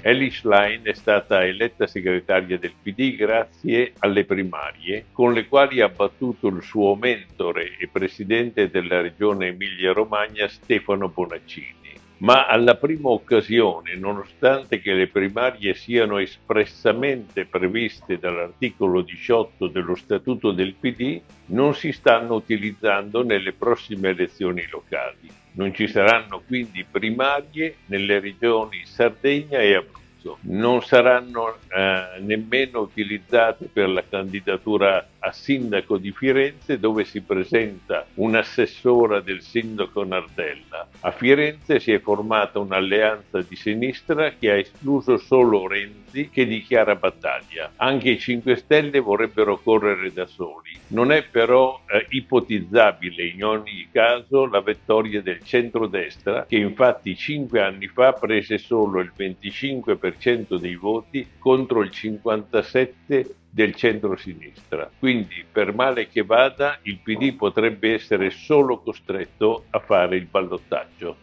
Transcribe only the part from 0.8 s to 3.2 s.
è stata eletta segretaria del PD